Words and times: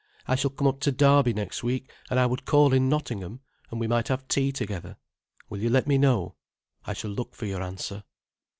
I 0.27 0.33
shall 0.33 0.49
come 0.49 0.65
up 0.67 0.79
to 0.79 0.91
Derby 0.91 1.31
next 1.31 1.61
week, 1.61 1.91
and 2.09 2.19
I 2.19 2.25
would 2.25 2.43
call 2.43 2.73
in 2.73 2.89
Nottingham, 2.89 3.41
and 3.69 3.79
we 3.79 3.85
might 3.85 4.07
have 4.07 4.27
tea 4.27 4.51
together. 4.51 4.97
Will 5.47 5.59
you 5.61 5.69
let 5.69 5.85
me 5.85 5.99
know? 5.99 6.33
I 6.87 6.93
shall 6.93 7.11
look 7.11 7.35
for 7.35 7.45
your 7.45 7.61
answer. 7.61 8.03